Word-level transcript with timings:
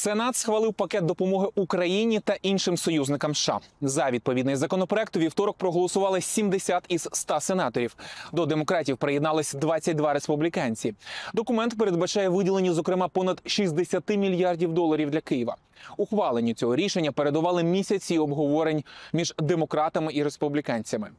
Сенат 0.00 0.36
схвалив 0.36 0.74
пакет 0.74 1.06
допомоги 1.06 1.48
Україні 1.54 2.20
та 2.20 2.36
іншим 2.42 2.76
союзникам 2.76 3.34
США. 3.34 3.60
За 3.80 4.10
відповідний 4.10 4.56
законопроект 4.56 5.16
у 5.16 5.18
вівторок 5.18 5.56
проголосували 5.56 6.20
70 6.20 6.84
із 6.88 7.08
100 7.12 7.40
сенаторів. 7.40 7.96
До 8.32 8.46
демократів 8.46 8.96
приєднались 8.96 9.54
22 9.54 10.12
республіканці. 10.12 10.94
Документ 11.34 11.78
передбачає 11.78 12.28
виділення, 12.28 12.72
зокрема, 12.72 13.08
понад 13.08 13.42
60 13.44 14.10
мільярдів 14.10 14.72
доларів 14.72 15.10
для 15.10 15.20
Києва. 15.20 15.56
Ухваленню 15.96 16.54
цього 16.54 16.76
рішення 16.76 17.12
передували 17.12 17.62
місяці 17.62 18.18
обговорень 18.18 18.84
між 19.12 19.34
демократами 19.38 20.12
і 20.12 20.22
республіканцями. 20.22 21.10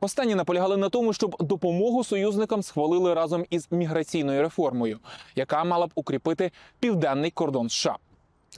Останні 0.00 0.34
наполягали 0.34 0.76
на 0.76 0.88
тому, 0.88 1.12
щоб 1.12 1.36
допомогу 1.40 2.04
союзникам 2.04 2.62
схвалили 2.62 3.14
разом 3.14 3.44
із 3.50 3.68
міграційною 3.70 4.42
реформою, 4.42 4.98
яка 5.36 5.64
мала 5.64 5.86
б 5.86 5.90
укріпити 5.94 6.50
південний 6.80 7.30
кордон 7.30 7.68
США. 7.68 7.96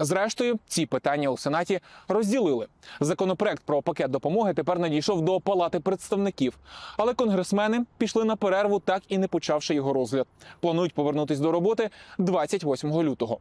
Зрештою, 0.00 0.58
ці 0.66 0.86
питання 0.86 1.28
у 1.28 1.36
сенаті 1.36 1.80
розділили. 2.08 2.66
Законопроект 3.00 3.62
про 3.62 3.82
пакет 3.82 4.10
допомоги 4.10 4.54
тепер 4.54 4.78
надійшов 4.78 5.22
до 5.22 5.40
палати 5.40 5.80
представників, 5.80 6.58
але 6.96 7.14
конгресмени 7.14 7.84
пішли 7.98 8.24
на 8.24 8.36
перерву, 8.36 8.80
так 8.80 9.02
і 9.08 9.18
не 9.18 9.28
почавши 9.28 9.74
його 9.74 9.92
розгляд. 9.92 10.26
Планують 10.60 10.94
повернутись 10.94 11.40
до 11.40 11.52
роботи 11.52 11.90
28 12.18 12.92
лютого. 13.02 13.38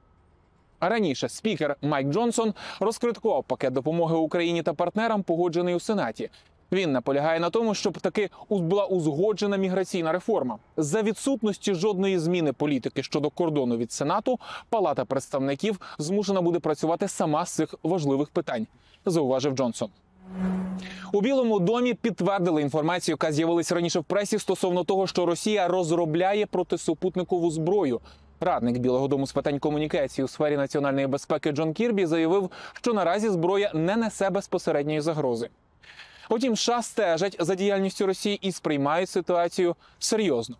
Раніше 0.79 1.29
спікер 1.29 1.75
Майк 1.81 2.07
Джонсон 2.07 2.53
розкриткував 2.79 3.43
пакет 3.43 3.73
допомоги 3.73 4.15
Україні 4.15 4.63
та 4.63 4.73
партнерам, 4.73 5.23
погоджений 5.23 5.75
у 5.75 5.79
Сенаті. 5.79 6.29
Він 6.71 6.91
наполягає 6.91 7.39
на 7.39 7.49
тому, 7.49 7.73
щоб 7.73 7.99
таки 7.99 8.29
була 8.49 8.85
узгоджена 8.85 9.57
міграційна 9.57 10.11
реформа. 10.11 10.57
За 10.77 11.01
відсутності 11.01 11.73
жодної 11.73 12.19
зміни 12.19 12.53
політики 12.53 13.03
щодо 13.03 13.29
кордону 13.29 13.77
від 13.77 13.91
Сенату, 13.91 14.39
Палата 14.69 15.05
представників 15.05 15.79
змушена 15.97 16.41
буде 16.41 16.59
працювати 16.59 17.07
сама 17.07 17.45
з 17.45 17.51
цих 17.51 17.75
важливих 17.83 18.29
питань, 18.29 18.67
зауважив 19.05 19.53
Джонсон. 19.53 19.89
У 21.13 21.21
Білому 21.21 21.59
домі 21.59 21.93
підтвердили 21.93 22.61
інформацію, 22.61 23.13
яка 23.13 23.31
з'явилася 23.31 23.75
раніше 23.75 23.99
в 23.99 24.03
пресі 24.03 24.39
стосовно 24.39 24.83
того, 24.83 25.07
що 25.07 25.25
Росія 25.25 25.67
розробляє 25.67 26.45
протисупутникову 26.45 27.51
зброю. 27.51 27.99
Радник 28.39 28.77
Білого 28.77 29.07
Дому 29.07 29.27
з 29.27 29.31
питань 29.31 29.59
комунікації 29.59 30.25
у 30.25 30.27
сфері 30.27 30.57
національної 30.57 31.07
безпеки 31.07 31.51
Джон 31.51 31.73
Кірбі 31.73 32.05
заявив, 32.05 32.51
що 32.73 32.93
наразі 32.93 33.29
зброя 33.29 33.71
не 33.73 33.95
несе 33.95 34.29
безпосередньої 34.29 35.01
загрози. 35.01 35.49
Утім, 36.29 36.55
США 36.55 36.81
стежать 36.81 37.35
за 37.39 37.55
діяльністю 37.55 38.05
Росії 38.05 38.39
і 38.41 38.51
сприймають 38.51 39.09
ситуацію 39.09 39.75
серйозно. 39.99 40.55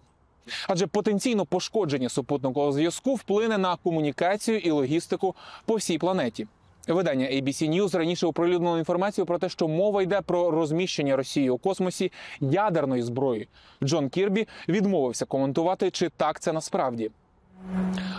Адже 0.68 0.88
потенційно 0.88 1.46
пошкодження 1.46 2.10
супутникового 2.10 2.72
зв'язку 2.72 3.16
вплине 3.16 3.58
на 3.58 3.76
комунікацію 3.76 4.60
і 4.60 4.72
логістику 4.72 5.36
по 5.66 5.76
всій 5.76 5.98
планеті. 5.98 6.48
Видання 6.88 7.26
ABC 7.26 7.70
News 7.70 7.98
раніше 7.98 8.28
оприлюднило 8.28 8.78
інформацію 8.78 9.26
про 9.26 9.40
те, 9.40 9.50
що 9.50 9.68
мова 9.68 10.02
йде 10.02 10.22
про 10.22 10.52
розміщення 10.52 11.16
Росії 11.16 11.50
у 11.50 11.58
космосі 11.58 12.12
ядерної 12.42 13.02
зброї. 13.02 13.48
Джон 13.84 14.10
Кірбі 14.10 14.48
відмовився 14.70 15.26
коментувати, 15.26 15.92
чи 15.92 16.10
так 16.10 16.40
це 16.40 16.54
насправді. 16.54 17.12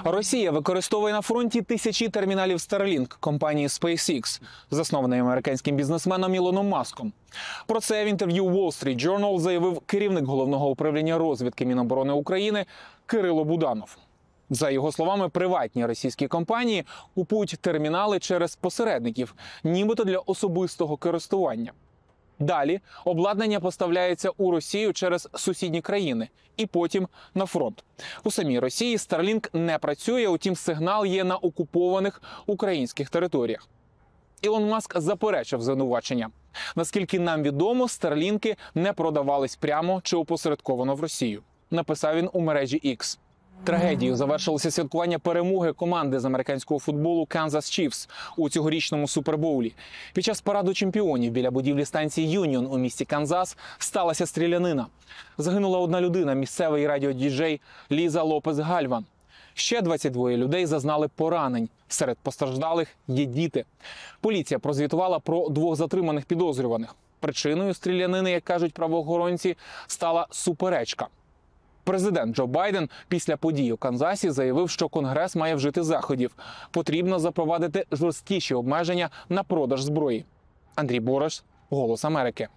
Росія 0.05 0.51
використовує 0.51 1.15
на 1.15 1.21
фронті 1.21 1.63
тисячі 1.63 2.09
терміналів 2.09 2.57
Starlink 2.57 3.17
компанії 3.21 3.67
SpaceX, 3.67 4.41
заснованої 4.71 5.21
американським 5.21 5.77
бізнесменом 5.77 6.35
Ілоном 6.35 6.69
Маском. 6.69 7.13
Про 7.67 7.81
це 7.81 8.05
в 8.05 8.09
інтерв'ю 8.09 8.45
Wall 8.45 8.85
Street 8.85 9.07
Journal 9.07 9.39
заявив 9.39 9.81
керівник 9.87 10.25
головного 10.25 10.71
управління 10.71 11.19
розвідки 11.19 11.67
Міноборони 11.67 12.13
України 12.13 12.67
Кирило 13.07 13.45
Буданов. 13.45 13.97
За 14.51 14.71
його 14.71 14.93
словами, 14.93 15.29
приватні 15.29 15.87
російські 15.87 16.29
компанії 16.29 16.85
купують 17.15 17.59
термінали 17.61 18.19
через 18.19 18.57
посередників, 18.57 19.35
нібито 19.65 20.05
для 20.05 20.19
особистого 20.19 20.97
користування. 20.97 21.73
Далі 22.39 22.81
обладнання 23.05 23.61
поставляється 23.61 24.31
у 24.37 24.51
Росію 24.51 24.93
через 24.93 25.29
сусідні 25.35 25.81
країни 25.81 26.29
і 26.57 26.67
потім 26.67 27.09
на 27.35 27.47
фронт. 27.47 27.85
У 28.25 28.31
самій 28.31 28.59
Росії 28.59 28.97
Starlink 28.97 29.49
не 29.53 29.79
працює, 29.79 30.29
утім, 30.29 30.57
сигнал 30.57 31.07
є 31.07 31.25
на 31.25 31.37
окупованих 31.37 32.23
українських 32.47 33.11
територіях. 33.11 33.69
Ілон 34.43 34.69
Маск 34.69 35.01
заперечив 35.01 35.63
звинувачення. 35.63 36.31
Наскільки 36.77 37.19
нам 37.19 37.43
відомо, 37.43 37.89
старлінки 37.89 38.57
не 38.75 38.93
продавались 38.93 39.57
прямо 39.57 40.01
чи 40.05 40.17
опосередковано 40.17 40.95
в 40.95 41.01
Росію. 41.01 41.43
Написав 41.71 42.17
він 42.17 42.31
у 42.33 42.41
мережі 42.41 42.81
X. 42.85 43.19
Трагедією 43.65 44.17
завершилося 44.17 44.71
святкування 44.71 45.19
перемоги 45.19 45.73
команди 45.73 46.21
з 46.21 46.25
американського 46.25 46.81
футболу 46.81 47.25
Kansas 47.25 47.51
Chiefs 47.51 48.09
у 48.37 48.49
цьогорічному 48.49 49.09
супербоулі. 49.09 49.73
Під 50.13 50.25
час 50.25 50.41
параду 50.41 50.75
чемпіонів 50.75 51.33
біля 51.33 51.51
будівлі 51.51 51.85
станції 51.85 52.31
Юніон 52.31 52.67
у 52.67 52.79
місті 52.79 53.05
Канзас 53.05 53.57
сталася 53.79 54.27
стрілянина. 54.27 54.87
Загинула 55.39 55.79
одна 55.79 56.01
людина, 56.01 56.35
місцевий 56.35 56.87
радіодіджей 56.87 57.61
Ліза 57.91 58.23
Лопес 58.23 58.59
Гальван. 58.59 59.05
Ще 59.55 59.83
22 59.83 60.31
людей 60.31 60.67
зазнали 60.67 61.09
поранень. 61.09 61.69
Серед 61.89 62.19
постраждалих 62.19 62.89
є 63.09 63.25
діти. 63.25 63.65
Поліція 64.21 64.59
прозвітувала 64.59 65.19
про 65.19 65.49
двох 65.49 65.77
затриманих 65.77 66.25
підозрюваних. 66.25 66.97
Причиною 67.21 67.75
стрілянини, 67.75 68.31
як 68.31 68.45
кажуть 68.45 68.75
правоохоронці, 68.75 69.57
стала 69.87 70.27
суперечка. 70.31 71.09
Президент 71.89 72.37
Джо 72.37 72.47
Байден 72.47 72.89
після 73.09 73.37
подій 73.37 73.73
у 73.73 73.77
Канзасі 73.77 74.31
заявив, 74.31 74.71
що 74.71 74.89
Конгрес 74.89 75.37
має 75.37 75.55
вжити 75.55 75.83
заходів. 75.83 76.37
Потрібно 76.71 77.19
запровадити 77.19 77.85
жорсткіші 77.93 78.55
обмеження 78.55 79.11
на 79.29 79.43
продаж 79.43 79.83
зброї. 79.83 80.25
Андрій 80.75 81.01
Бориш, 81.01 81.45
Голос 81.71 82.05
Америки. 82.05 82.49